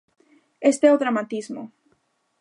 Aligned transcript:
Este 0.71 0.83
é 0.87 0.91
o 0.95 1.01
dramatismo. 1.03 1.63